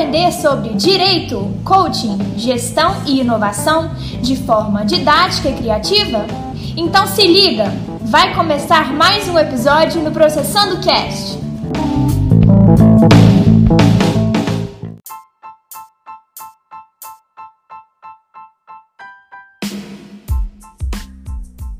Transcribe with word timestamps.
aprender 0.00 0.32
sobre 0.32 0.70
direito, 0.70 1.54
coaching, 1.62 2.16
gestão 2.34 3.04
e 3.06 3.20
inovação 3.20 3.94
de 4.22 4.34
forma 4.34 4.82
didática 4.82 5.50
e 5.50 5.54
criativa? 5.54 6.24
Então 6.74 7.06
se 7.06 7.26
liga, 7.26 7.66
vai 8.00 8.34
começar 8.34 8.94
mais 8.94 9.28
um 9.28 9.38
episódio 9.38 10.00
no 10.00 10.10
Processando 10.10 10.80
Cast. 10.80 11.38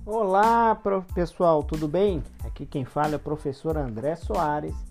Olá, 0.04 0.78
pessoal, 1.14 1.62
tudo 1.62 1.88
bem? 1.88 2.22
Aqui 2.44 2.66
quem 2.66 2.84
fala 2.84 3.14
é 3.14 3.16
o 3.16 3.18
professor 3.18 3.78
André 3.78 4.14
Soares 4.14 4.89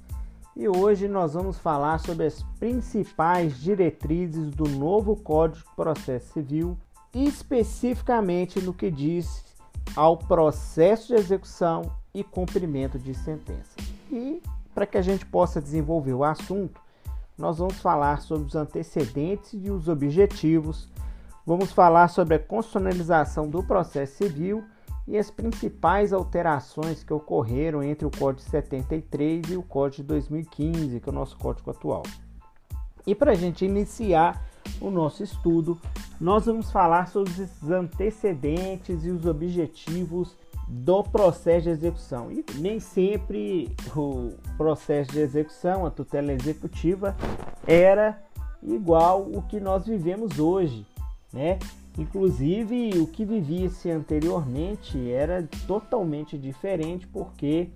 e 0.60 0.68
hoje 0.68 1.08
nós 1.08 1.36
vamos 1.36 1.58
falar 1.58 2.00
sobre 2.00 2.26
as 2.26 2.44
principais 2.60 3.58
diretrizes 3.62 4.52
do 4.52 4.68
novo 4.68 5.16
Código 5.16 5.66
de 5.66 5.74
Processo 5.74 6.34
Civil, 6.34 6.78
especificamente 7.14 8.60
no 8.60 8.74
que 8.74 8.92
diz 8.92 9.46
ao 9.96 10.18
processo 10.18 11.08
de 11.08 11.14
execução 11.14 11.90
e 12.14 12.26
cumprimento 12.26 13.00
de 13.00 13.14
sentença. 13.14 13.78
E 14.12 14.44
para 14.76 14.86
que 14.86 14.98
a 14.98 15.02
gente 15.02 15.26
possa 15.26 15.62
desenvolver 15.62 16.14
o 16.14 16.26
assunto, 16.26 16.82
nós 17.38 17.58
vamos 17.58 17.80
falar 17.80 18.20
sobre 18.20 18.46
os 18.46 18.54
antecedentes 18.54 19.54
e 19.54 19.72
os 19.72 19.88
objetivos, 19.88 20.90
vamos 21.46 21.72
falar 21.72 22.10
sobre 22.10 22.36
a 22.36 22.40
constitucionalização 22.40 23.48
do 23.48 23.64
processo 23.64 24.18
civil 24.18 24.62
e 25.10 25.18
as 25.18 25.32
principais 25.32 26.14
alterações 26.14 27.04
que 27.04 27.12
ocorreram 27.12 27.82
entre 27.82 28.06
o 28.06 28.12
Código 28.12 28.48
73 28.48 29.50
e 29.50 29.58
o 29.58 29.64
Código 29.64 30.04
de 30.04 30.08
2015, 30.10 31.00
que 31.00 31.10
é 31.10 31.12
o 31.12 31.16
nosso 31.16 31.36
código 31.36 31.72
atual. 31.72 32.04
E 33.08 33.16
para 33.16 33.32
a 33.32 33.36
gente 33.36 33.66
iniciar 33.66 34.48
o 34.80 34.92
nosso 34.92 35.24
estudo, 35.24 35.80
nós 36.22 36.46
vamos 36.46 36.72
falar 36.72 37.08
sobre 37.08 37.32
os 37.42 37.72
antecedentes 37.72 39.04
e 39.04 39.10
os 39.10 39.26
objetivos 39.26 40.38
do 40.68 41.04
processo 41.04 41.64
de 41.64 41.70
execução. 41.70 42.32
E 42.32 42.46
nem 42.60 42.80
sempre 42.80 43.76
o 43.96 44.34
processo 44.58 45.12
de 45.12 45.22
execução, 45.22 45.88
a 45.88 45.90
tutela 45.90 46.32
executiva, 46.32 47.18
era 47.66 48.22
igual 48.62 49.24
o 49.24 49.42
que 49.42 49.60
nós 49.60 49.88
vivemos 49.88 50.38
hoje, 50.38 50.86
né? 51.34 51.58
Inclusive, 51.98 52.92
o 53.00 53.08
que 53.08 53.26
vivia-se 53.26 53.90
anteriormente 53.90 55.12
era 55.12 55.48
totalmente 55.68 56.38
diferente 56.38 57.08
porque 57.08 57.72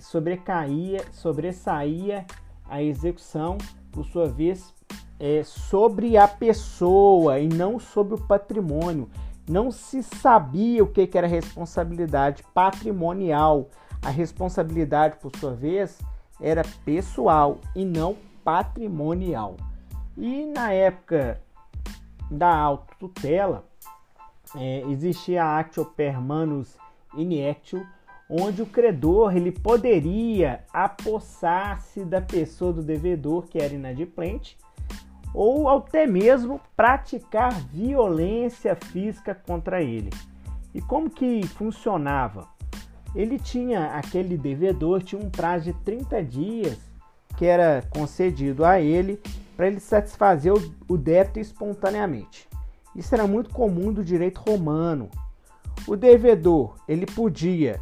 sobrecaía, 0.00 1.04
sobressaía 1.12 2.26
a 2.68 2.82
execução, 2.82 3.58
por 3.92 4.04
sua 4.04 4.26
vez, 4.26 4.74
é, 5.20 5.42
sobre 5.44 6.16
a 6.16 6.26
pessoa 6.26 7.38
e 7.38 7.48
não 7.48 7.78
sobre 7.78 8.14
o 8.14 8.26
patrimônio. 8.26 9.08
Não 9.48 9.70
se 9.70 10.02
sabia 10.02 10.82
o 10.82 10.86
que 10.86 11.08
era 11.16 11.26
responsabilidade 11.26 12.42
patrimonial. 12.54 13.68
A 14.02 14.10
responsabilidade, 14.10 15.16
por 15.20 15.30
sua 15.36 15.54
vez, 15.54 15.98
era 16.40 16.62
pessoal 16.84 17.60
e 17.74 17.84
não 17.84 18.16
patrimonial. 18.42 19.56
E 20.16 20.46
na 20.46 20.72
época 20.72 21.40
da 22.30 22.54
autotutela, 22.54 23.64
é, 24.56 24.82
existia 24.88 25.44
a 25.44 25.58
actio 25.58 25.84
per 25.84 26.20
manus 26.20 26.76
inectio, 27.16 27.86
onde 28.28 28.62
o 28.62 28.66
credor 28.66 29.36
ele 29.36 29.52
poderia 29.52 30.64
apossar-se 30.72 32.04
da 32.04 32.20
pessoa 32.20 32.72
do 32.72 32.82
devedor 32.82 33.46
que 33.46 33.58
era 33.58 33.74
inadimplente 33.74 34.56
ou 35.34 35.68
até 35.68 36.06
mesmo 36.06 36.60
praticar 36.76 37.52
violência 37.52 38.76
física 38.76 39.34
contra 39.34 39.82
ele. 39.82 40.10
E 40.72 40.80
como 40.80 41.10
que 41.10 41.46
funcionava? 41.48 42.48
Ele 43.14 43.38
tinha 43.38 43.86
aquele 43.96 44.36
devedor 44.36 45.02
tinha 45.02 45.20
um 45.20 45.30
prazo 45.30 45.64
de 45.64 45.72
30 45.84 46.22
dias 46.22 46.78
que 47.36 47.44
era 47.44 47.82
concedido 47.90 48.64
a 48.64 48.80
ele 48.80 49.20
para 49.56 49.66
ele 49.66 49.80
satisfazer 49.80 50.52
o 50.88 50.96
débito 50.96 51.38
espontaneamente. 51.38 52.48
Isso 52.94 53.14
era 53.14 53.26
muito 53.26 53.50
comum 53.50 53.92
do 53.92 54.04
direito 54.04 54.40
romano. 54.40 55.08
O 55.86 55.96
devedor 55.96 56.76
ele 56.88 57.06
podia 57.06 57.80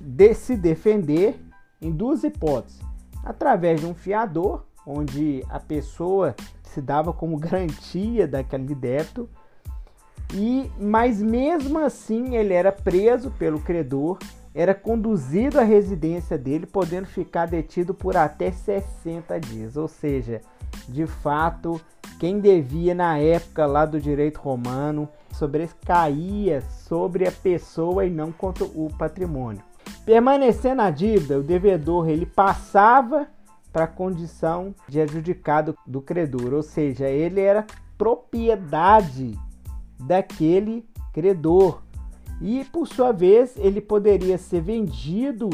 de 0.00 0.34
se 0.34 0.56
defender 0.56 1.38
em 1.80 1.90
duas 1.90 2.24
hipóteses: 2.24 2.80
através 3.24 3.80
de 3.80 3.86
um 3.86 3.94
fiador, 3.94 4.64
onde 4.86 5.44
a 5.48 5.60
pessoa 5.60 6.34
se 6.62 6.80
dava 6.80 7.12
como 7.12 7.36
garantia 7.38 8.26
daquele 8.26 8.74
débito, 8.74 9.28
e 10.34 10.70
mas 10.78 11.20
mesmo 11.20 11.78
assim 11.78 12.36
ele 12.36 12.54
era 12.54 12.72
preso 12.72 13.30
pelo 13.32 13.60
credor, 13.60 14.18
era 14.54 14.74
conduzido 14.74 15.58
à 15.60 15.62
residência 15.62 16.36
dele, 16.36 16.66
podendo 16.66 17.06
ficar 17.06 17.46
detido 17.46 17.94
por 17.94 18.16
até 18.16 18.50
60 18.50 19.38
dias, 19.40 19.76
ou 19.76 19.88
seja, 19.88 20.40
de 20.88 21.06
fato, 21.06 21.80
quem 22.18 22.40
devia 22.40 22.94
na 22.94 23.18
época 23.18 23.66
lá 23.66 23.84
do 23.84 24.00
direito 24.00 24.40
romano 24.40 25.08
sobrecaía 25.32 26.60
sobre 26.60 27.26
a 27.26 27.32
pessoa 27.32 28.04
e 28.04 28.10
não 28.10 28.30
contra 28.30 28.64
o 28.64 28.88
patrimônio. 28.96 29.62
Permanecendo 30.04 30.82
a 30.82 30.90
dívida, 30.90 31.38
o 31.38 31.42
devedor 31.42 32.08
ele 32.08 32.26
passava 32.26 33.26
para 33.72 33.84
a 33.84 33.88
condição 33.88 34.74
de 34.88 35.00
adjudicado 35.00 35.76
do 35.86 36.00
credor, 36.00 36.52
ou 36.52 36.62
seja, 36.62 37.08
ele 37.08 37.40
era 37.40 37.66
propriedade 37.96 39.38
daquele 39.98 40.84
credor. 41.12 41.82
E 42.40 42.64
por 42.64 42.86
sua 42.86 43.12
vez, 43.12 43.56
ele 43.56 43.80
poderia 43.80 44.36
ser 44.36 44.60
vendido 44.60 45.48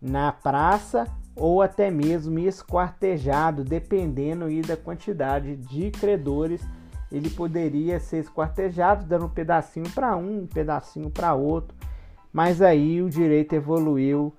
na 0.00 0.32
praça 0.32 1.06
ou 1.34 1.62
até 1.62 1.90
mesmo 1.90 2.38
esquartejado, 2.38 3.64
dependendo 3.64 4.46
da 4.66 4.76
quantidade 4.76 5.56
de 5.56 5.90
credores. 5.90 6.62
Ele 7.10 7.28
poderia 7.28 8.00
ser 8.00 8.18
esquartejado, 8.18 9.04
dando 9.04 9.26
um 9.26 9.30
pedacinho 9.30 9.88
para 9.90 10.16
um, 10.16 10.42
um 10.42 10.46
pedacinho 10.46 11.10
para 11.10 11.34
outro. 11.34 11.76
Mas 12.32 12.62
aí 12.62 13.02
o 13.02 13.10
direito 13.10 13.54
evoluiu 13.54 14.32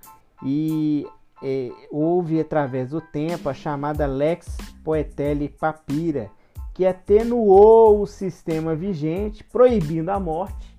e 0.43 1.07
é, 1.41 1.71
houve 1.91 2.39
através 2.39 2.89
do 2.89 2.99
tempo 2.99 3.49
a 3.49 3.53
chamada 3.53 4.05
Lex 4.07 4.57
Poetelli 4.83 5.49
Papira, 5.49 6.31
que 6.73 6.85
atenuou 6.85 8.01
o 8.01 8.07
sistema 8.07 8.75
vigente, 8.75 9.43
proibindo 9.43 10.09
a 10.09 10.19
morte 10.19 10.73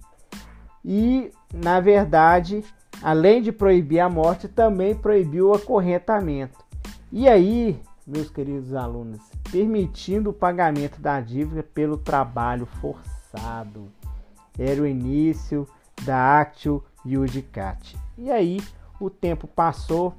e, 0.85 1.31
na 1.53 1.81
verdade, 1.81 2.63
além 3.05 3.43
de 3.43 3.53
proibir 3.53 4.01
a 4.01 4.09
morte, 4.09 4.49
também 4.49 4.95
proibiu 4.95 5.51
o 5.51 5.55
acorrentamento. 5.55 6.65
E 7.13 7.29
aí, 7.29 7.79
meus 8.07 8.31
queridos 8.31 8.73
alunos, 8.73 9.21
permitindo 9.53 10.31
o 10.31 10.33
pagamento 10.33 10.99
da 11.03 11.21
dívida 11.21 11.63
pelo 11.63 11.99
trabalho 11.99 12.65
forçado. 12.65 13.93
Era 14.59 14.81
o 14.81 14.87
início 14.87 15.69
da 16.03 16.41
Actio 16.41 16.83
Iudicate. 17.05 17.95
E 18.17 18.31
aí, 18.31 18.59
o 18.99 19.11
tempo 19.11 19.47
passou, 19.47 20.15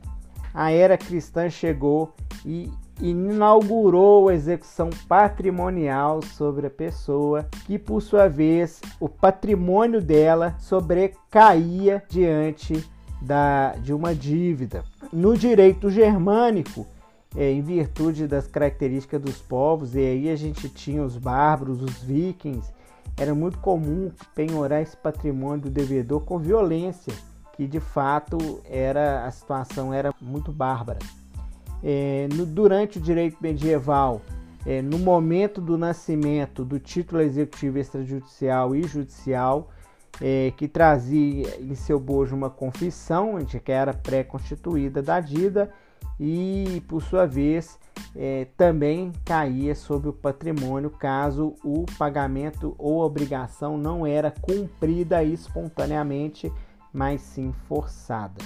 a 0.53 0.69
era 0.69 0.95
cristã 0.95 1.49
chegou 1.49 2.13
e 2.45 2.71
inaugurou 3.01 4.29
a 4.29 4.33
execução 4.33 4.89
patrimonial 5.07 6.21
sobre 6.21 6.67
a 6.67 6.69
pessoa, 6.69 7.45
que 7.65 7.77
por 7.77 8.01
sua 8.01 8.27
vez 8.27 8.81
o 8.99 9.09
patrimônio 9.09 10.01
dela 10.01 10.55
sobrecaía 10.59 12.03
diante 12.09 12.83
da, 13.21 13.73
de 13.73 13.93
uma 13.93 14.15
dívida. 14.15 14.83
No 15.11 15.37
direito 15.37 15.89
germânico, 15.89 16.85
é, 17.35 17.51
em 17.51 17.61
virtude 17.61 18.27
das 18.27 18.47
características 18.47 19.21
dos 19.21 19.41
povos, 19.41 19.93
e 19.95 19.99
aí 19.99 20.29
a 20.29 20.35
gente 20.35 20.69
tinha 20.69 21.03
os 21.03 21.17
bárbaros, 21.17 21.81
os 21.81 22.01
vikings, 22.01 22.71
era 23.17 23.35
muito 23.35 23.57
comum 23.59 24.11
penhorar 24.33 24.81
esse 24.81 24.95
patrimônio 24.95 25.63
do 25.63 25.69
devedor 25.69 26.21
com 26.21 26.37
violência, 26.37 27.13
que 27.53 27.67
de 27.67 27.79
fato 27.79 28.61
era 28.65 29.25
a 29.25 29.31
situação 29.31 29.93
era 29.93 30.13
muito 30.21 30.51
bárbara 30.51 30.99
é, 31.87 32.27
no, 32.33 32.47
durante 32.47 32.97
o 32.97 33.01
direito 33.01 33.37
medieval, 33.39 34.23
é, 34.65 34.81
no 34.81 34.97
momento 34.97 35.61
do 35.61 35.77
nascimento 35.77 36.65
do 36.65 36.79
título 36.79 37.21
executivo 37.21 37.77
extrajudicial 37.77 38.75
e 38.75 38.81
judicial, 38.81 39.69
é, 40.19 40.51
que 40.57 40.67
trazia 40.67 41.61
em 41.61 41.75
seu 41.75 41.99
bojo 41.99 42.35
uma 42.35 42.49
confissão, 42.49 43.37
que 43.45 43.71
era 43.71 43.93
pré-constituída 43.93 45.03
da 45.03 45.19
dívida, 45.19 45.71
e 46.19 46.81
por 46.87 47.03
sua 47.03 47.27
vez 47.27 47.77
é, 48.15 48.47
também 48.57 49.11
caía 49.23 49.75
sobre 49.75 50.09
o 50.09 50.13
patrimônio 50.13 50.89
caso 50.89 51.55
o 51.63 51.85
pagamento 51.99 52.73
ou 52.79 53.01
obrigação 53.01 53.77
não 53.77 54.07
era 54.07 54.31
cumprida 54.31 55.23
espontaneamente, 55.23 56.51
mas 56.91 57.21
sim 57.21 57.53
forçada. 57.67 58.41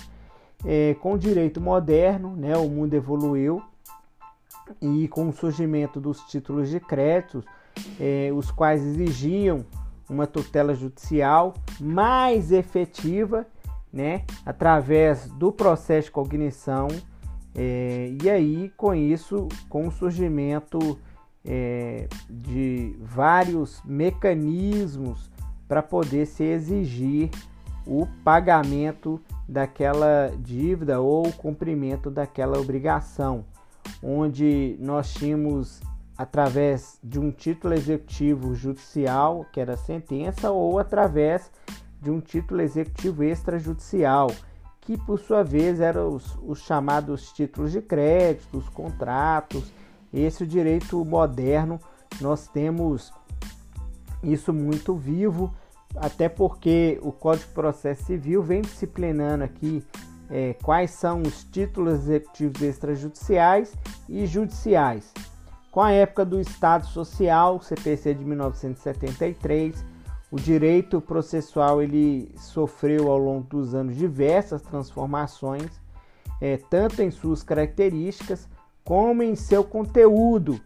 É, 0.65 0.94
com 0.95 1.13
o 1.13 1.17
direito 1.17 1.61
moderno, 1.61 2.35
né, 2.35 2.57
o 2.57 2.67
mundo 2.67 2.94
evoluiu 2.94 3.63
e 4.81 5.07
com 5.07 5.29
o 5.29 5.33
surgimento 5.33 6.00
dos 6.00 6.19
títulos 6.21 6.69
de 6.69 6.79
crédito, 6.79 7.44
eh, 8.00 8.31
os 8.33 8.51
quais 8.51 8.83
exigiam 8.83 9.65
uma 10.09 10.27
tutela 10.27 10.73
judicial 10.73 11.53
mais 11.79 12.51
efetiva, 12.51 13.45
né, 13.91 14.23
através 14.45 15.29
do 15.31 15.51
processo 15.51 16.07
de 16.07 16.11
cognição, 16.11 16.88
eh, 17.56 18.15
e 18.21 18.29
aí 18.29 18.71
com 18.75 18.94
isso, 18.94 19.47
com 19.67 19.88
o 19.88 19.91
surgimento 19.91 21.00
eh, 21.45 22.07
de 22.29 22.95
vários 23.00 23.81
mecanismos 23.85 25.31
para 25.67 25.81
poder 25.81 26.25
se 26.25 26.44
exigir 26.44 27.29
o 27.89 28.07
pagamento 28.24 29.19
daquela 29.47 30.31
dívida 30.38 31.01
ou 31.01 31.27
o 31.27 31.33
cumprimento 31.33 32.12
daquela 32.12 32.59
obrigação, 32.59 33.44
onde 34.03 34.77
nós 34.80 35.12
tínhamos 35.12 35.81
através 36.15 37.00
de 37.03 37.19
um 37.19 37.31
título 37.31 37.74
executivo 37.74 38.53
judicial, 38.53 39.44
que 39.51 39.59
era 39.59 39.75
sentença, 39.75 40.51
ou 40.51 40.77
através 40.77 41.50
de 42.00 42.12
um 42.12 42.21
título 42.21 42.62
executivo 42.62 43.24
extrajudicial, 43.24 44.30
que 44.81 44.95
por 44.95 45.19
sua 45.19 45.44
vez 45.44 45.80
eram 45.80 46.13
os, 46.13 46.38
os 46.44 46.59
chamados 46.59 47.31
títulos 47.31 47.71
de 47.71 47.81
crédito, 47.81 48.56
os 48.57 48.69
contratos. 48.69 49.63
Esse 50.13 50.45
direito 50.45 51.03
moderno, 51.03 51.80
nós 52.21 52.47
temos 52.47 53.12
isso 54.21 54.53
muito 54.53 54.95
vivo 54.95 55.51
até 55.95 56.30
porque 56.30 57.00
o 57.01 57.12
Código 57.12 57.47
de 57.47 57.53
Processo 57.53 58.03
Civil 58.06 58.41
vem 58.41 58.62
disciplinando 58.62 59.44
aqui 59.44 59.83
é, 60.30 60.53
quais 60.62 60.91
são 60.91 61.21
os 61.21 61.44
títulos 61.44 62.01
executivos 62.01 62.62
extrajudiciais 62.62 63.74
e 64.07 64.25
judiciais. 64.25 65.12
Com 65.71 65.81
a 65.81 65.91
época 65.91 66.25
do 66.25 66.39
Estado 66.39 66.86
Social, 66.88 67.62
CPC 67.62 68.13
de 68.13 68.25
1973, 68.25 69.86
o 70.31 70.36
direito 70.36 71.01
processual 71.01 71.81
ele 71.81 72.31
sofreu 72.38 73.09
ao 73.09 73.18
longo 73.18 73.47
dos 73.47 73.74
anos 73.74 73.95
diversas 73.95 74.62
transformações, 74.62 75.69
é, 76.39 76.57
tanto 76.69 77.01
em 77.01 77.12
suas 77.12 77.44
características 77.44 78.47
como 78.83 79.21
em 79.21 79.35
seu 79.35 79.63
conteúdo, 79.63 80.59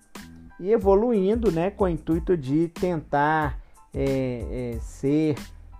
e 0.59 0.71
evoluindo 0.71 1.51
né, 1.51 1.71
com 1.71 1.85
o 1.85 1.89
intuito 1.89 2.37
de 2.37 2.69
tentar 2.69 3.59
é, 3.93 4.73
é, 4.75 4.79
ser 4.79 5.35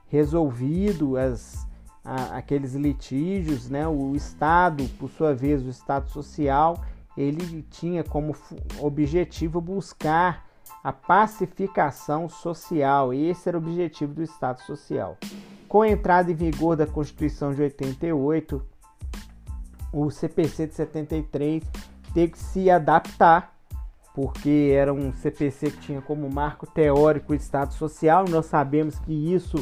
resolvido 0.07 1.17
as, 1.17 1.67
a, 2.03 2.37
aqueles 2.37 2.75
litígios, 2.75 3.69
né? 3.69 3.87
O 3.87 4.15
Estado, 4.15 4.87
por 4.99 5.09
sua 5.09 5.33
vez, 5.33 5.65
o 5.65 5.69
Estado 5.69 6.09
social, 6.09 6.83
ele 7.17 7.63
tinha 7.69 8.03
como 8.03 8.35
objetivo 8.79 9.59
buscar 9.59 10.45
a 10.83 10.91
pacificação 10.91 12.27
social. 12.29 13.13
Esse 13.13 13.49
era 13.49 13.57
o 13.57 13.61
objetivo 13.61 14.13
do 14.13 14.23
Estado 14.23 14.61
social. 14.61 15.17
Com 15.67 15.81
a 15.81 15.89
entrada 15.89 16.31
em 16.31 16.35
vigor 16.35 16.75
da 16.75 16.85
Constituição 16.85 17.53
de 17.53 17.61
88, 17.61 18.61
o 19.91 20.09
CPC 20.11 20.67
de 20.67 20.75
73 20.75 21.63
teve 22.13 22.33
que 22.33 22.39
se 22.39 22.69
adaptar 22.69 23.52
porque 24.13 24.71
era 24.73 24.93
um 24.93 25.11
CPC 25.11 25.71
que 25.71 25.77
tinha 25.77 26.01
como 26.01 26.29
marco 26.29 26.67
teórico 26.67 27.33
o 27.33 27.35
Estado 27.35 27.73
Social. 27.73 28.25
Nós 28.29 28.45
sabemos 28.45 28.99
que 28.99 29.11
isso 29.11 29.57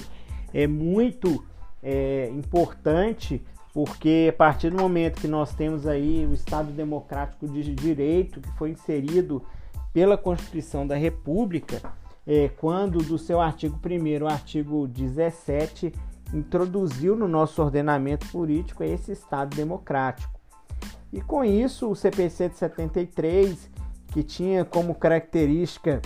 é 0.53 0.68
muito 0.68 1.44
é, 1.81 2.30
importante, 2.30 3.42
porque 3.74 4.27
a 4.30 4.38
partir 4.38 4.69
do 4.69 4.77
momento 4.77 5.21
que 5.21 5.27
nós 5.27 5.53
temos 5.53 5.88
aí 5.88 6.25
o 6.25 6.33
Estado 6.33 6.71
Democrático 6.71 7.48
de 7.48 7.74
Direito, 7.74 8.42
que 8.42 8.51
foi 8.57 8.71
inserido 8.71 9.42
pela 9.94 10.18
Constituição 10.18 10.86
da 10.86 10.95
República, 10.95 11.81
é, 12.27 12.50
quando 12.50 13.00
do 13.00 13.18
seu 13.18 13.39
artigo 13.39 13.80
1 13.83 14.24
o 14.24 14.27
artigo 14.27 14.88
17 14.88 15.94
introduziu 16.33 17.15
no 17.15 17.27
nosso 17.27 17.62
ordenamento 17.62 18.27
político 18.27 18.83
esse 18.83 19.13
Estado 19.13 19.56
democrático. 19.56 20.39
E 21.12 21.21
com 21.21 21.44
isso, 21.44 21.89
o 21.89 21.95
CPC 21.95 22.50
de 22.50 22.57
73 22.57 23.69
que 24.12 24.24
tinha 24.24 24.63
como 24.63 24.94
característica 24.94 26.02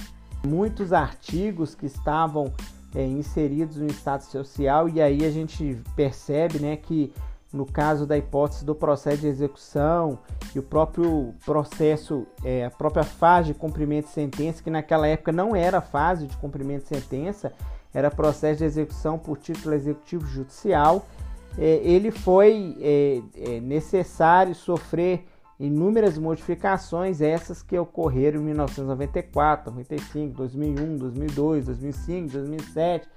muitos 0.46 0.94
artigos 0.94 1.74
que 1.76 1.86
estavam 1.88 2.54
é, 2.96 3.04
inseridos 3.04 3.78
no 3.78 3.88
Estado 3.88 4.22
Social, 4.22 4.88
e 4.88 5.02
aí 5.02 5.26
a 5.26 5.32
gente 5.32 5.82
percebe 5.96 6.60
né, 6.60 6.78
que 6.78 7.12
no 7.52 7.66
caso 7.66 8.06
da 8.06 8.18
hipótese 8.18 8.66
do 8.66 8.76
processo 8.76 9.20
de 9.20 9.28
execução 9.28 10.20
e 10.54 10.60
o 10.60 10.64
próprio 10.64 11.34
processo, 11.46 12.28
é, 12.44 12.66
a 12.66 12.72
própria 12.72 13.04
fase 13.04 13.54
de 13.54 13.60
cumprimento 13.60 14.06
de 14.06 14.12
sentença, 14.12 14.62
que 14.62 14.70
naquela 14.70 15.08
época 15.08 15.32
não 15.32 15.56
era 15.56 15.82
fase 15.82 16.28
de 16.28 16.36
cumprimento 16.38 16.84
de 16.84 16.90
sentença, 16.90 17.54
era 17.94 18.12
processo 18.12 18.60
de 18.60 18.66
execução 18.66 19.18
por 19.18 19.38
título 19.38 19.74
executivo 19.74 20.28
judicial, 20.28 21.06
é, 21.58 21.80
ele 21.84 22.12
foi 22.12 22.78
é, 22.82 23.22
é 23.38 23.60
necessário 23.62 24.54
sofrer 24.54 25.26
inúmeras 25.60 26.18
modificações, 26.18 27.22
essas 27.22 27.62
que 27.62 27.78
ocorreram 27.78 28.42
em 28.42 28.46
1994, 28.46 29.72
95, 29.72 30.36
2001, 30.36 30.98
2002, 30.98 31.66
2005, 31.66 32.32
2007, 32.32 33.08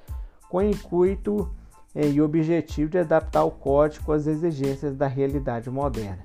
com 0.48 0.58
o 0.58 0.62
intuito 0.62 1.50
eh, 1.94 2.08
e 2.08 2.20
objetivo 2.20 2.90
de 2.90 2.98
adaptar 2.98 3.44
o 3.44 3.50
código 3.50 4.12
às 4.12 4.26
exigências 4.26 4.96
da 4.96 5.06
realidade 5.06 5.68
moderna. 5.70 6.24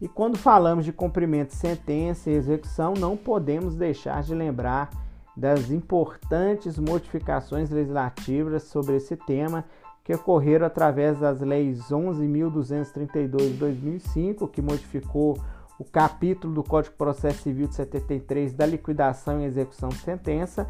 E 0.00 0.06
quando 0.06 0.38
falamos 0.38 0.84
de 0.84 0.92
cumprimento 0.92 1.48
de 1.48 1.56
sentença 1.56 2.30
e 2.30 2.34
execução, 2.34 2.94
não 2.94 3.16
podemos 3.16 3.74
deixar 3.74 4.22
de 4.22 4.34
lembrar 4.34 4.90
das 5.36 5.70
importantes 5.70 6.78
modificações 6.78 7.70
legislativas 7.70 8.64
sobre 8.64 8.96
esse 8.96 9.16
tema 9.16 9.64
que 10.08 10.14
ocorreram 10.14 10.66
através 10.66 11.18
das 11.18 11.42
leis 11.42 11.90
11.232 11.90 13.36
de 13.36 13.58
2005, 13.58 14.48
que 14.48 14.62
modificou 14.62 15.38
o 15.78 15.84
capítulo 15.84 16.54
do 16.54 16.62
Código 16.62 16.94
de 16.94 16.96
Processo 16.96 17.42
Civil 17.42 17.68
de 17.68 17.74
73 17.74 18.54
da 18.54 18.64
liquidação 18.64 19.38
e 19.38 19.44
execução 19.44 19.90
de 19.90 19.98
sentença, 19.98 20.66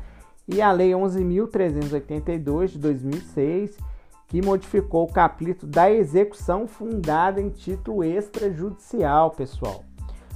e 0.48 0.60
a 0.60 0.72
Lei 0.72 0.90
11.382 0.90 2.66
de 2.66 2.78
2006, 2.78 3.78
que 4.26 4.42
modificou 4.42 5.04
o 5.04 5.12
capítulo 5.12 5.70
da 5.70 5.88
execução 5.88 6.66
fundada 6.66 7.40
em 7.40 7.48
título 7.48 8.02
extrajudicial, 8.02 9.30
pessoal. 9.30 9.84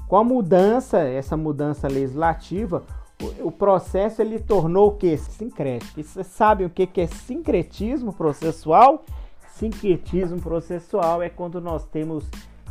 Com 0.07 0.17
a 0.17 0.23
mudança, 0.23 1.01
essa 1.01 1.37
mudança 1.37 1.89
legislativa, 1.89 2.85
o 3.41 3.51
processo 3.51 4.21
ele 4.21 4.39
tornou 4.39 4.89
o 4.89 4.97
que? 4.97 5.17
Sincrético. 5.17 6.01
E 6.01 6.03
vocês 6.03 6.27
sabem 6.27 6.67
o 6.67 6.71
que 6.71 7.01
é 7.01 7.07
sincretismo 7.07 8.13
processual? 8.13 9.05
Sincretismo 9.55 10.41
processual 10.41 11.23
é 11.23 11.29
quando 11.29 11.61
nós 11.61 11.85
temos 11.85 12.29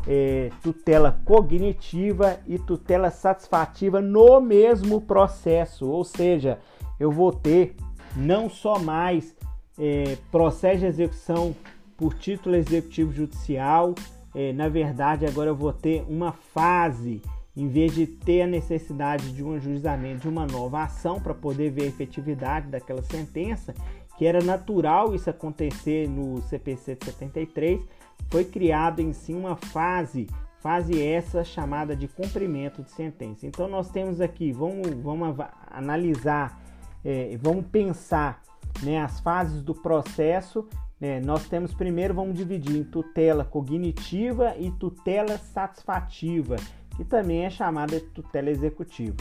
é, 0.08 0.50
tutela 0.64 1.20
cognitiva 1.26 2.40
e 2.48 2.58
tutela 2.58 3.10
satisfativa 3.10 4.02
no 4.02 4.42
mesmo 4.42 5.02
processo. 5.02 5.88
Ou 5.88 6.04
seja, 6.04 6.60
eu 7.00 7.12
vou 7.12 7.32
ter 7.32 7.76
não 8.16 8.50
só 8.50 8.80
mais 8.80 9.36
é, 9.78 10.18
processo 10.32 10.80
de 10.80 10.86
execução 10.86 11.56
por 11.96 12.14
título 12.16 12.56
executivo 12.56 13.14
judicial, 13.14 13.94
é, 14.34 14.52
na 14.54 14.68
verdade 14.68 15.26
agora 15.26 15.50
eu 15.50 15.56
vou 15.56 15.72
ter 15.72 16.04
uma 16.08 16.32
fase 16.32 17.22
em 17.56 17.68
vez 17.68 17.94
de 17.94 18.08
ter 18.08 18.44
a 18.44 18.48
necessidade 18.48 19.34
de 19.34 19.44
um 19.44 19.54
ajuizamento 19.56 20.22
de 20.22 20.30
uma 20.30 20.46
nova 20.46 20.84
ação 20.84 21.20
para 21.20 21.34
poder 21.34 21.70
ver 21.70 21.84
a 21.84 21.88
efetividade 21.88 22.68
daquela 22.68 23.02
sentença, 23.02 23.74
que 24.18 24.26
era 24.26 24.42
natural 24.42 25.14
isso 25.14 25.30
acontecer 25.30 26.08
no 26.08 26.42
CPC 26.44 26.96
de 26.96 27.06
73, 27.06 27.82
foi 28.30 28.46
criado 28.46 29.02
em 29.02 29.12
si 29.12 29.34
uma 29.34 29.56
fase, 29.56 30.28
fase 30.60 31.02
essa 31.02 31.44
chamada 31.44 31.96
de 31.96 32.08
cumprimento 32.08 32.84
de 32.84 32.92
sentença. 32.92 33.46
Então 33.46 33.68
nós 33.68 33.90
temos 33.92 34.22
aqui, 34.22 34.52
vamos, 34.52 34.88
vamos 35.02 35.36
analisar, 35.70 36.62
é, 37.04 37.38
vamos 37.42 37.66
pensar 37.66 38.42
né, 38.82 39.02
as 39.02 39.20
fases 39.20 39.62
do 39.62 39.76
processo. 39.76 40.66
Né, 41.00 41.20
nós 41.20 41.50
temos 41.50 41.74
primeiro, 41.74 42.14
vamos 42.14 42.36
dividir 42.36 42.78
em 42.78 42.84
tutela 42.84 43.44
cognitiva 43.44 44.56
e 44.58 44.72
tutela 44.72 45.38
satisfativa 45.38 46.56
que 46.96 47.04
também 47.04 47.46
é 47.46 47.50
chamada 47.50 48.00
de 48.00 48.06
tutela 48.08 48.50
executiva. 48.50 49.18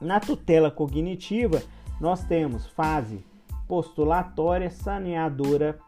Na 0.00 0.20
tutela 0.20 0.70
cognitiva, 0.70 1.62
nós 2.00 2.24
temos 2.24 2.66
fase 2.66 3.24
postulatória, 3.66 4.70
saneadora, 4.70 5.78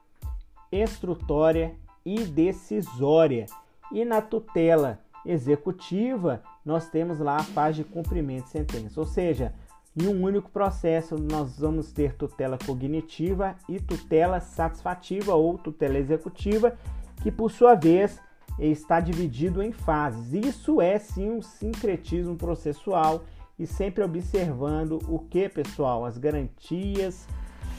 instrutória 0.72 1.74
e 2.04 2.24
decisória. 2.24 3.46
E 3.92 4.04
na 4.04 4.20
tutela 4.20 5.00
executiva, 5.24 6.42
nós 6.64 6.88
temos 6.88 7.18
lá 7.18 7.36
a 7.36 7.42
fase 7.42 7.78
de 7.78 7.84
cumprimento 7.84 8.44
de 8.44 8.50
sentença. 8.50 8.98
Ou 8.98 9.06
seja, 9.06 9.52
em 9.96 10.06
um 10.08 10.22
único 10.22 10.50
processo, 10.50 11.16
nós 11.16 11.58
vamos 11.58 11.92
ter 11.92 12.14
tutela 12.14 12.58
cognitiva 12.64 13.56
e 13.68 13.80
tutela 13.80 14.40
satisfativa 14.40 15.34
ou 15.34 15.56
tutela 15.58 15.98
executiva, 15.98 16.76
que 17.22 17.30
por 17.30 17.50
sua 17.50 17.74
vez 17.74 18.20
está 18.58 19.00
dividido 19.00 19.62
em 19.62 19.72
fases. 19.72 20.32
Isso 20.32 20.80
é 20.80 20.98
sim 20.98 21.30
um 21.30 21.42
sincretismo 21.42 22.36
processual 22.36 23.24
e 23.58 23.66
sempre 23.66 24.04
observando 24.04 25.00
o 25.08 25.18
que, 25.18 25.48
pessoal? 25.48 26.04
As 26.04 26.18
garantias 26.18 27.26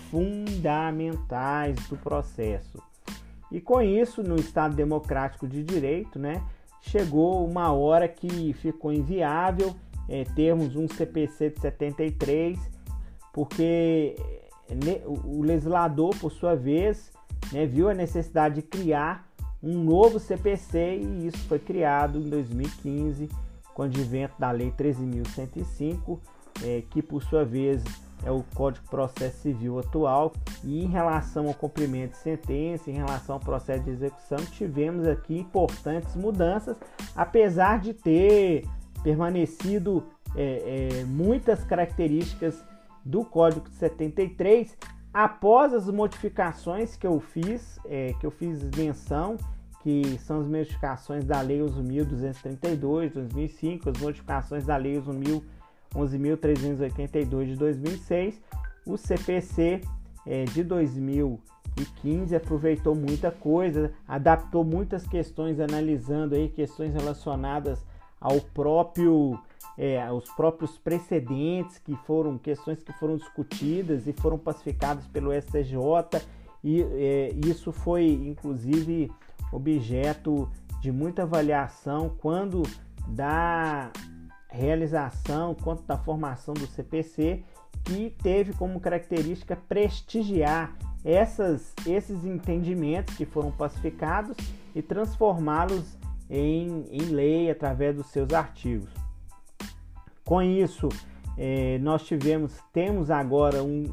fundamentais 0.10 1.76
do 1.88 1.98
processo. 1.98 2.82
E 3.52 3.62
com 3.62 3.82
isso, 3.82 4.24
no 4.24 4.36
Estado 4.36 4.76
Democrático 4.76 5.48
de 5.48 5.64
Direito, 5.64 6.20
né, 6.20 6.44
chegou 6.82 7.46
uma 7.48 7.72
hora 7.72 8.08
que 8.08 8.54
ficou 8.54 8.92
inviável 8.92 9.76
é, 10.10 10.24
termos 10.24 10.76
um 10.76 10.88
CPC 10.88 11.52
de 11.52 11.62
73, 11.62 12.60
porque 13.34 14.16
né, 14.70 15.02
o 15.06 15.42
legislador, 15.42 16.16
por 16.18 16.32
sua 16.32 16.56
vez, 16.56 17.12
né, 17.52 17.66
viu 17.66 17.90
a 17.90 17.94
necessidade 17.94 18.56
de 18.56 18.62
criar 18.62 19.27
um 19.62 19.84
novo 19.84 20.20
CPC 20.20 21.00
e 21.02 21.28
isso 21.28 21.40
foi 21.48 21.60
criado 21.60 22.20
em 22.20 22.30
2015 22.30 23.30
com 23.74 23.84
o 23.84 23.86
advento 23.86 24.34
da 24.40 24.50
Lei 24.50 24.72
13.105, 24.72 26.20
é, 26.64 26.84
que 26.90 27.02
por 27.02 27.22
sua 27.22 27.46
vez 27.46 27.84
é 28.26 28.32
o 28.32 28.44
Código 28.56 28.84
de 28.84 28.90
Processo 28.90 29.38
Civil 29.42 29.78
atual. 29.78 30.34
E 30.64 30.84
em 30.84 30.88
relação 30.88 31.48
ao 31.48 31.54
cumprimento 31.54 32.14
de 32.14 32.18
sentença, 32.18 32.90
em 32.90 32.96
relação 32.96 33.36
ao 33.36 33.40
processo 33.40 33.84
de 33.84 33.92
execução, 33.92 34.40
tivemos 34.52 35.08
aqui 35.08 35.38
importantes 35.38 36.16
mudanças, 36.16 36.76
apesar 37.16 37.80
de 37.80 37.94
ter 37.94 38.66
permanecido 39.04 40.04
é, 40.36 41.02
é, 41.02 41.04
muitas 41.06 41.64
características 41.64 42.64
do 43.06 43.24
Código 43.24 43.70
de 43.70 43.76
73 43.76 44.76
após 45.18 45.74
as 45.74 45.90
modificações 45.90 46.96
que 46.96 47.08
eu 47.08 47.20
fiz, 47.20 47.80
é, 47.86 48.14
que 48.20 48.26
eu 48.28 48.30
fiz 48.30 48.64
menção, 48.78 49.36
que 49.82 50.04
são 50.20 50.42
as 50.42 50.48
modificações 50.48 51.26
da 51.26 51.42
Lei 51.42 51.58
11.232 51.60 53.08
de 53.08 53.16
2005, 53.16 53.90
as 53.90 53.98
modificações 54.00 54.64
da 54.64 54.78
Lei 54.78 55.02
11.382 55.96 57.46
de 57.46 57.56
2006, 57.56 58.40
o 58.86 58.96
CPC 58.96 59.82
é, 60.24 60.46
de 60.46 60.64
2015 60.64 62.36
aproveitou 62.36 62.94
muita 62.94 63.32
coisa, 63.32 63.92
adaptou 64.08 64.64
muitas 64.64 65.08
questões, 65.08 65.60
analisando 65.60 66.36
aí 66.36 66.48
questões 66.48 66.94
relacionadas 66.94 67.84
ao 68.20 68.40
próprio 68.42 69.40
é, 69.78 70.02
aos 70.02 70.30
próprios 70.32 70.78
precedentes 70.78 71.78
que 71.78 71.96
foram 71.98 72.38
questões 72.38 72.82
que 72.82 72.92
foram 72.94 73.18
discutidas 73.18 74.08
e 74.08 74.14
foram 74.14 74.38
pacificadas 74.38 75.06
pelo 75.08 75.32
STJ 75.32 76.22
e 76.64 76.82
é, 76.82 77.32
isso 77.46 77.72
foi 77.72 78.08
inclusive 78.08 79.12
objeto 79.52 80.50
de 80.82 80.92
muita 80.92 81.24
avaliação 81.24 82.16
quando 82.18 82.64
da 83.08 83.92
realização 84.50 85.54
quanto 85.54 85.84
da 85.84 85.98
formação 85.98 86.54
do 86.54 86.66
CPC 86.66 87.44
que 87.84 88.10
teve 88.22 88.54
como 88.54 88.80
característica 88.80 89.56
prestigiar 89.56 90.76
essas, 91.06 91.74
esses 91.86 92.26
entendimentos 92.26 93.16
que 93.16 93.26
foram 93.26 93.52
pacificados 93.52 94.36
e 94.76 94.82
transformá-los 94.82 95.97
em, 96.30 96.86
em 96.92 97.02
lei 97.02 97.50
através 97.50 97.96
dos 97.96 98.08
seus 98.08 98.34
artigos. 98.34 98.90
Com 100.26 100.42
isso, 100.42 100.90
eh, 101.38 101.78
nós 101.82 102.06
tivemos, 102.06 102.54
temos 102.74 103.10
agora 103.10 103.64
um, 103.64 103.86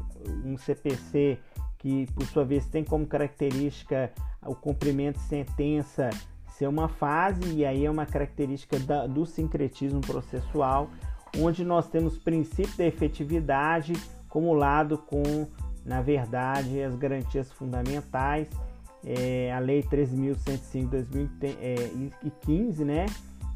um 0.43 0.57
CPC 0.57 1.37
que, 1.77 2.07
por 2.13 2.25
sua 2.25 2.43
vez, 2.43 2.65
tem 2.65 2.83
como 2.83 3.05
característica 3.05 4.11
o 4.45 4.55
cumprimento 4.55 5.17
de 5.17 5.25
sentença 5.25 6.09
ser 6.57 6.67
uma 6.67 6.87
fase, 6.87 7.53
e 7.53 7.65
aí 7.65 7.85
é 7.85 7.91
uma 7.91 8.05
característica 8.05 8.79
da, 8.79 9.05
do 9.07 9.25
sincretismo 9.25 10.01
processual, 10.01 10.89
onde 11.37 11.65
nós 11.65 11.89
temos 11.89 12.17
princípio 12.17 12.77
da 12.77 12.85
efetividade 12.85 13.93
acumulado 14.27 14.97
com, 14.97 15.47
na 15.85 16.01
verdade, 16.01 16.81
as 16.81 16.95
garantias 16.95 17.51
fundamentais 17.51 18.49
é, 19.05 19.53
a 19.53 19.59
Lei 19.59 19.83
13.105 19.83 20.89
de 20.89 21.27
2015, 21.39 22.83
né? 22.83 23.05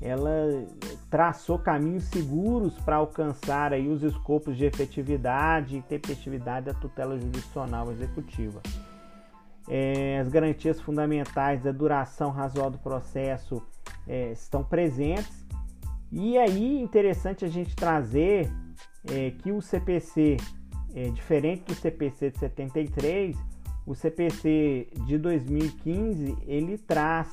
Ela 0.02 0.66
traçou 1.10 1.60
caminhos 1.60 2.04
seguros 2.06 2.74
para 2.80 2.98
alcançar 2.98 3.74
aí 3.74 3.90
os 3.90 4.02
escopos 4.04 4.56
de 4.56 4.64
efetividade 4.64 5.78
e 5.78 5.82
tempestividade 5.82 6.68
da 6.68 6.74
tutela 6.74 7.18
jurisdicional 7.18 7.92
executiva. 7.92 8.62
É, 9.68 10.20
as 10.20 10.30
garantias 10.30 10.80
fundamentais 10.80 11.62
da 11.62 11.72
duração 11.72 12.32
razoável 12.32 12.72
do 12.72 12.78
processo 12.78 13.62
é, 14.08 14.32
estão 14.32 14.64
presentes. 14.64 15.46
E 16.12 16.38
aí, 16.38 16.82
interessante 16.82 17.44
a 17.44 17.48
gente 17.48 17.76
trazer 17.76 18.50
é, 19.12 19.32
que 19.32 19.52
o 19.52 19.62
CPC, 19.62 20.38
é, 20.96 21.10
diferente 21.10 21.66
do 21.66 21.76
CPC 21.76 22.32
de 22.32 22.40
73, 22.40 23.38
o 23.90 23.96
CPC 23.96 24.88
de 25.08 25.18
2015 25.18 26.38
ele 26.46 26.78
traz 26.78 27.28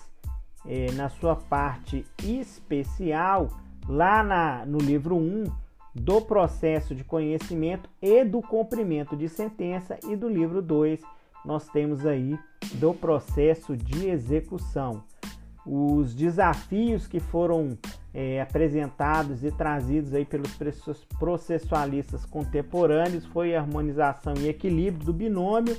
é, 0.66 0.90
na 0.92 1.10
sua 1.10 1.36
parte 1.36 2.06
especial, 2.24 3.50
lá 3.86 4.22
na, 4.22 4.64
no 4.64 4.78
livro 4.78 5.16
1, 5.16 5.44
do 5.94 6.18
processo 6.22 6.94
de 6.94 7.04
conhecimento 7.04 7.90
e 8.00 8.24
do 8.24 8.40
cumprimento 8.40 9.14
de 9.14 9.28
sentença, 9.28 9.98
e 10.08 10.16
do 10.16 10.30
livro 10.30 10.62
2, 10.62 11.02
nós 11.44 11.68
temos 11.68 12.06
aí 12.06 12.38
do 12.76 12.94
processo 12.94 13.76
de 13.76 14.08
execução. 14.08 15.04
Os 15.66 16.14
desafios 16.14 17.06
que 17.06 17.20
foram 17.20 17.76
é, 18.14 18.40
apresentados 18.40 19.44
e 19.44 19.50
trazidos 19.50 20.14
aí 20.14 20.24
pelos 20.24 20.56
processualistas 21.18 22.24
contemporâneos 22.24 23.26
foi 23.26 23.54
harmonização 23.54 24.32
e 24.38 24.48
equilíbrio 24.48 25.04
do 25.04 25.12
binômio 25.12 25.76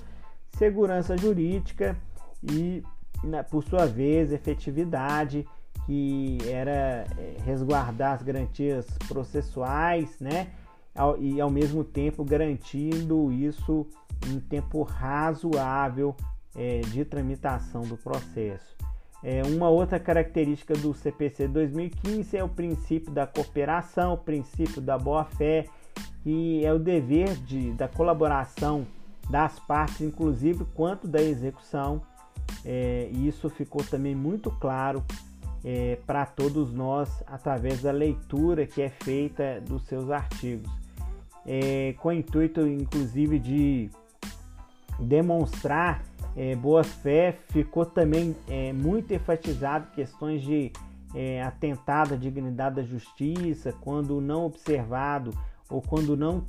segurança 0.58 1.18
jurídica 1.18 1.96
e, 2.44 2.84
por 3.50 3.64
sua 3.64 3.86
vez, 3.86 4.32
efetividade, 4.32 5.46
que 5.86 6.38
era 6.48 7.06
é, 7.18 7.38
resguardar 7.46 8.14
as 8.14 8.24
garantias 8.24 8.86
processuais, 9.08 10.20
né? 10.20 10.48
E 11.20 11.40
ao 11.40 11.52
mesmo 11.52 11.84
tempo 11.84 12.26
garantindo 12.26 13.32
isso 13.32 13.86
em 14.28 14.40
tempo 14.40 14.82
razoável 14.82 16.16
é, 16.56 16.82
de 16.82 17.06
tramitação 17.06 17.84
do 17.84 17.96
processo. 17.96 18.76
É, 19.24 19.44
uma 19.44 19.70
outra 19.70 20.00
característica 20.00 20.74
do 20.74 20.94
CPC 20.94 21.48
2015 21.48 22.36
é 22.36 22.44
o 22.44 22.50
princípio 22.50 23.12
da 23.12 23.28
cooperação, 23.28 24.14
o 24.14 24.18
princípio 24.18 24.82
da 24.82 24.98
boa-fé, 24.98 25.66
que 26.24 26.66
é 26.66 26.74
o 26.74 26.80
dever 26.80 27.36
de, 27.36 27.72
da 27.74 27.88
colaboração 27.88 28.86
das 29.30 29.60
partes, 29.60 30.02
inclusive 30.02 30.66
quanto 30.74 31.08
da 31.08 31.22
execução. 31.22 32.02
É, 32.64 33.10
e 33.12 33.28
isso 33.28 33.50
ficou 33.50 33.84
também 33.84 34.16
muito 34.16 34.50
claro 34.52 35.04
é, 35.64 35.98
para 36.06 36.26
todos 36.26 36.72
nós 36.72 37.24
através 37.28 37.82
da 37.82 37.92
leitura 37.92 38.66
que 38.66 38.82
é 38.82 38.90
feita 38.90 39.62
dos 39.62 39.84
seus 39.84 40.10
artigos, 40.10 40.72
é, 41.46 41.94
com 42.00 42.10
o 42.10 42.14
intuito, 42.14 42.66
inclusive, 42.68 43.40
de 43.40 43.90
demonstrar 45.00 46.04
é, 46.36 46.56
boa 46.56 46.84
fé, 46.84 47.38
ficou 47.50 47.86
também 47.86 48.36
é, 48.48 48.72
muito 48.72 49.14
enfatizado 49.14 49.92
questões 49.92 50.42
de 50.42 50.72
é, 51.16 51.42
atentado 51.42 52.14
à 52.14 52.18
dignidade 52.18 52.76
da 52.76 52.84
justiça, 52.84 53.74
quando 53.82 54.22
não 54.22 54.46
observado 54.46 55.32
ou 55.70 55.82
quando 55.82 56.16
não, 56.16 56.46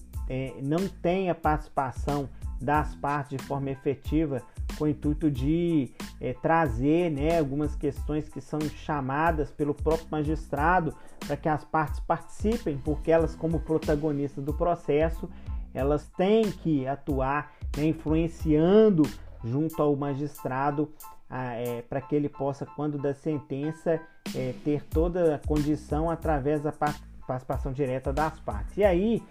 não 0.63 0.87
tem 1.03 1.29
a 1.31 1.35
participação 1.35 2.29
das 2.61 2.95
partes 2.97 3.37
de 3.37 3.45
forma 3.45 3.71
efetiva, 3.71 4.43
com 4.77 4.85
o 4.85 4.89
intuito 4.89 5.31
de 5.31 5.91
é, 6.21 6.33
trazer 6.35 7.11
né, 7.11 7.39
algumas 7.39 7.75
questões 7.75 8.29
que 8.29 8.41
são 8.41 8.61
chamadas 8.61 9.51
pelo 9.51 9.75
próprio 9.75 10.07
magistrado 10.11 10.95
para 11.27 11.37
que 11.37 11.49
as 11.49 11.65
partes 11.65 12.01
participem, 12.01 12.79
porque 12.79 13.11
elas, 13.11 13.35
como 13.35 13.61
protagonistas 13.61 14.45
do 14.45 14.55
processo, 14.55 15.29
elas 15.75 16.09
têm 16.17 16.51
que 16.51 16.87
atuar 16.87 17.53
né, 17.77 17.87
influenciando 17.87 19.03
junto 19.45 19.81
ao 19.81 19.95
magistrado 19.95 20.93
é, 21.31 21.83
para 21.83 22.01
que 22.01 22.15
ele 22.15 22.29
possa, 22.29 22.65
quando 22.65 22.99
da 22.99 23.15
sentença, 23.15 24.01
é, 24.35 24.55
ter 24.65 24.85
toda 24.85 25.35
a 25.35 25.39
condição 25.39 26.11
através 26.11 26.63
da 26.63 26.73
participação 26.73 27.73
direta 27.73 28.13
das 28.13 28.39
partes. 28.41 28.77
E 28.77 28.85
aí, 28.85 29.23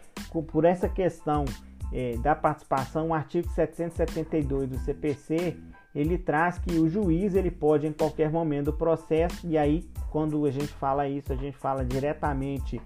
por 0.51 0.63
essa 0.63 0.87
questão 0.87 1.45
é, 1.91 2.17
da 2.17 2.35
participação, 2.35 3.09
o 3.09 3.13
artigo 3.13 3.49
772 3.49 4.69
do 4.69 4.77
CPC 4.79 5.57
ele 5.95 6.17
traz 6.17 6.59
que 6.59 6.77
o 6.77 6.87
juiz 6.87 7.33
ele 7.33 7.49
pode 7.49 7.87
em 7.87 7.91
qualquer 7.91 8.29
momento 8.29 8.65
do 8.65 8.73
processo 8.73 9.47
e 9.47 9.57
aí 9.57 9.89
quando 10.11 10.45
a 10.45 10.51
gente 10.51 10.67
fala 10.67 11.07
isso 11.07 11.33
a 11.33 11.35
gente 11.35 11.57
fala 11.57 11.83
diretamente 11.83 12.79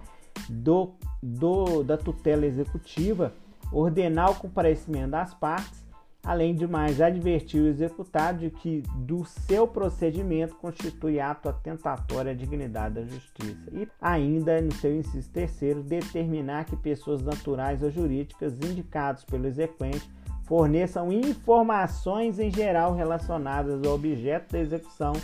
do, 0.48 0.94
do 1.22 1.82
da 1.82 1.98
tutela 1.98 2.46
executiva 2.46 3.34
ordenar 3.70 4.30
o 4.30 4.34
comparecimento 4.34 5.10
das 5.10 5.34
partes 5.34 5.81
além 6.24 6.54
de 6.54 6.66
mais 6.68 7.00
advertir 7.00 7.60
o 7.60 7.66
executado 7.66 8.38
de 8.38 8.50
que 8.50 8.82
do 8.96 9.24
seu 9.24 9.66
procedimento 9.66 10.54
constitui 10.54 11.18
ato 11.18 11.48
atentatório 11.48 12.30
à 12.30 12.34
dignidade 12.34 12.94
da 12.94 13.02
justiça. 13.02 13.70
E 13.72 13.88
ainda, 14.00 14.60
no 14.60 14.72
seu 14.72 14.96
inciso 14.96 15.28
terceiro, 15.30 15.82
determinar 15.82 16.64
que 16.64 16.76
pessoas 16.76 17.22
naturais 17.22 17.82
ou 17.82 17.90
jurídicas 17.90 18.54
indicadas 18.60 19.24
pelo 19.24 19.46
exequente 19.46 20.08
forneçam 20.44 21.12
informações 21.12 22.38
em 22.38 22.50
geral 22.50 22.94
relacionadas 22.94 23.82
ao 23.84 23.94
objeto 23.94 24.52
da 24.52 24.60
execução, 24.60 25.14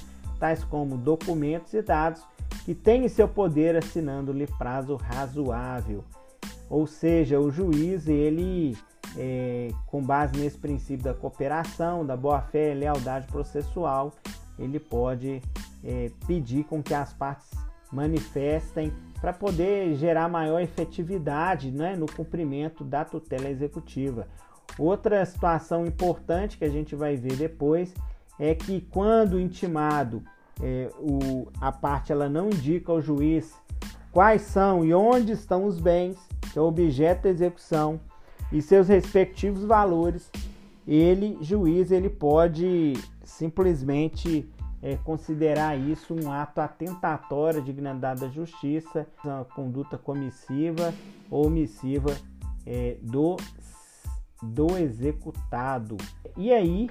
tais 0.40 0.64
como 0.64 0.96
documentos 0.96 1.74
e 1.74 1.82
dados 1.82 2.22
que 2.64 2.74
têm 2.74 3.04
em 3.04 3.08
seu 3.08 3.28
poder 3.28 3.76
assinando-lhe 3.76 4.46
prazo 4.58 4.96
razoável. 4.96 6.04
Ou 6.68 6.86
seja, 6.86 7.40
o 7.40 7.50
juiz 7.50 8.08
ele 8.08 8.76
é, 9.16 9.70
com 9.86 10.02
base 10.02 10.36
nesse 10.36 10.58
princípio 10.58 11.04
da 11.04 11.14
cooperação, 11.14 12.04
da 12.04 12.16
boa-fé 12.16 12.72
e 12.72 12.74
lealdade 12.74 13.26
processual, 13.28 14.12
ele 14.58 14.78
pode 14.78 15.40
é, 15.84 16.10
pedir 16.26 16.64
com 16.64 16.82
que 16.82 16.94
as 16.94 17.12
partes 17.12 17.48
manifestem 17.92 18.92
para 19.20 19.32
poder 19.32 19.94
gerar 19.94 20.28
maior 20.28 20.60
efetividade 20.60 21.70
né, 21.70 21.96
no 21.96 22.06
cumprimento 22.06 22.84
da 22.84 23.04
tutela 23.04 23.48
executiva. 23.48 24.26
Outra 24.78 25.24
situação 25.24 25.86
importante 25.86 26.58
que 26.58 26.64
a 26.64 26.68
gente 26.68 26.94
vai 26.94 27.16
ver 27.16 27.36
depois 27.36 27.92
é 28.38 28.54
que 28.54 28.80
quando 28.80 29.40
intimado 29.40 30.22
é, 30.62 30.90
o, 30.98 31.48
a 31.60 31.72
parte 31.72 32.12
ela 32.12 32.28
não 32.28 32.48
indica 32.48 32.92
ao 32.92 33.00
juiz 33.00 33.52
quais 34.12 34.42
são 34.42 34.84
e 34.84 34.92
onde 34.94 35.32
estão 35.32 35.64
os 35.64 35.80
bens, 35.80 36.18
que 36.52 36.58
é 36.58 36.62
objeto 36.62 37.22
da 37.24 37.30
execução, 37.30 38.00
e 38.52 38.62
seus 38.62 38.88
respectivos 38.88 39.62
valores, 39.64 40.30
ele, 40.86 41.36
juiz, 41.42 41.90
ele 41.90 42.08
pode 42.08 42.94
simplesmente 43.22 44.48
é, 44.82 44.96
considerar 44.96 45.76
isso 45.76 46.14
um 46.14 46.32
ato 46.32 46.60
atentatório 46.60 47.60
à 47.60 47.62
dignidade 47.62 48.20
da 48.20 48.28
justiça, 48.28 49.06
uma 49.24 49.44
conduta 49.44 49.98
comissiva 49.98 50.94
ou 51.30 51.46
omissiva 51.46 52.16
é, 52.64 52.96
do, 53.02 53.36
do 54.42 54.78
executado. 54.78 55.96
E 56.36 56.52
aí, 56.52 56.90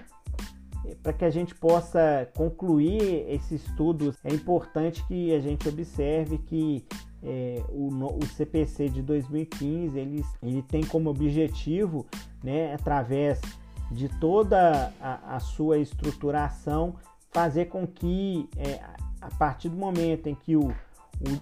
para 1.01 1.13
que 1.13 1.25
a 1.25 1.29
gente 1.29 1.55
possa 1.55 2.29
concluir 2.35 3.25
esse 3.29 3.55
estudo, 3.55 4.13
é 4.23 4.33
importante 4.33 5.05
que 5.07 5.33
a 5.33 5.39
gente 5.39 5.67
observe 5.67 6.37
que 6.37 6.85
é, 7.29 7.61
o, 7.67 7.89
o, 7.89 8.25
CPC 8.25 8.87
de 8.87 9.01
2015 9.01 9.99
ele, 9.99 10.25
ele 10.41 10.61
tem 10.61 10.81
como 10.85 11.09
objetivo, 11.09 12.05
né, 12.41 12.73
através 12.73 13.41
de 13.91 14.07
toda 14.07 14.93
a, 15.01 15.35
a 15.35 15.39
sua 15.41 15.77
estruturação, 15.77 16.95
fazer 17.29 17.65
com 17.65 17.85
que, 17.85 18.49
é, 18.57 18.79
a 19.19 19.29
partir 19.37 19.67
do 19.67 19.75
momento 19.75 20.27
em 20.27 20.35
que 20.35 20.55
o, 20.55 20.73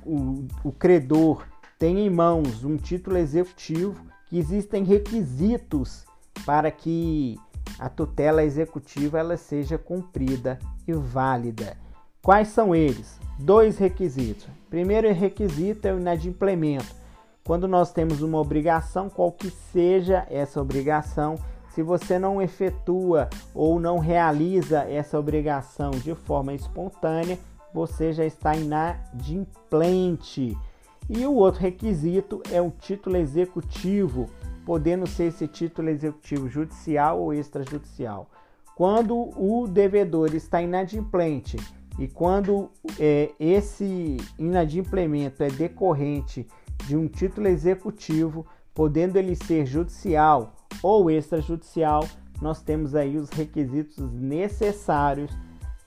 o, 0.04 0.48
o, 0.64 0.72
credor 0.72 1.46
tem 1.78 2.00
em 2.00 2.10
mãos 2.10 2.64
um 2.64 2.78
título 2.78 3.18
executivo, 3.18 4.08
que 4.28 4.40
existem 4.40 4.84
requisitos 4.84 6.04
para 6.48 6.72
que 6.72 7.38
a 7.78 7.90
tutela 7.90 8.44
executiva 8.44 9.20
ela 9.20 9.38
seja 9.38 9.78
cumprida 9.78 10.58
e 10.88 10.94
válida. 10.94 11.78
Quais 12.26 12.48
são 12.48 12.74
eles? 12.74 13.20
Dois 13.38 13.78
requisitos. 13.78 14.48
Primeiro 14.68 15.14
requisito 15.14 15.88
é 15.88 15.94
o 15.94 16.00
inadimplemento. 16.00 16.96
Quando 17.44 17.68
nós 17.68 17.94
temos 17.94 18.24
uma 18.24 18.40
obrigação, 18.40 19.12
qual 19.12 19.32
que 19.32 19.52
seja 19.52 20.26
essa 20.28 20.60
obrigação, 20.60 21.36
se 21.70 21.84
você 21.84 22.18
não 22.18 22.42
efetua 22.42 23.30
ou 23.54 23.80
não 23.80 24.00
realiza 24.00 24.80
essa 24.90 25.20
obrigação 25.20 25.92
de 25.92 26.16
forma 26.16 26.56
espontânea, 26.56 27.38
você 27.72 28.12
já 28.12 28.26
está 28.26 28.56
inadimplente. 28.56 30.58
E 31.08 31.28
o 31.28 31.36
outro 31.36 31.62
requisito 31.62 32.42
é 32.52 32.60
o 32.60 32.72
título 32.72 33.18
executivo, 33.18 34.32
podendo 34.66 35.06
ser 35.06 35.26
esse 35.26 35.48
título 35.48 35.90
executivo 35.90 36.50
judicial 36.50 37.22
ou 37.22 37.32
extrajudicial. 37.32 38.28
Quando 38.76 39.16
o 39.16 39.68
devedor 39.68 40.34
está 40.34 40.60
inadimplente 40.60 41.58
e 41.98 42.08
quando 42.08 42.70
é, 43.00 43.32
esse 43.40 44.18
inadimplemento 44.38 45.44
é 45.44 45.48
decorrente 45.48 46.46
de 46.86 46.96
um 46.96 47.08
título 47.08 47.48
executivo, 47.48 48.46
podendo 48.74 49.18
ele 49.18 49.36
ser 49.36 49.66
judicial 49.66 50.54
ou 50.84 51.10
extrajudicial, 51.10 52.06
nós 52.42 52.62
temos 52.62 52.96
aí 52.96 53.18
os 53.18 53.30
requisitos 53.30 54.12
necessários 54.12 55.32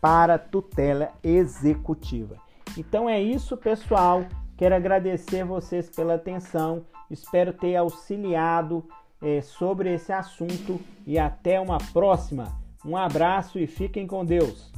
para 0.00 0.38
tutela 0.38 1.10
executiva. 1.22 2.36
Então 2.76 3.08
é 3.08 3.20
isso, 3.20 3.56
pessoal. 3.56 4.24
Quero 4.56 4.74
agradecer 4.74 5.44
vocês 5.44 5.90
pela 5.90 6.14
atenção. 6.14 6.84
Espero 7.10 7.52
ter 7.52 7.76
auxiliado 7.76 8.84
é, 9.20 9.42
sobre 9.42 9.92
esse 9.92 10.12
assunto 10.12 10.80
e 11.06 11.18
até 11.18 11.60
uma 11.60 11.78
próxima. 11.92 12.56
Um 12.84 12.96
abraço 12.96 13.58
e 13.58 13.66
fiquem 13.66 14.06
com 14.06 14.24
Deus. 14.24 14.77